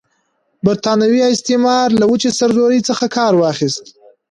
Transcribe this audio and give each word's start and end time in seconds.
برټانوي 0.65 1.21
استعمار 1.35 1.87
له 1.99 2.05
وچې 2.11 2.29
سرزورۍ 2.39 2.79
څخه 2.89 3.05
کار 3.17 3.33
واخیست. 3.37 3.83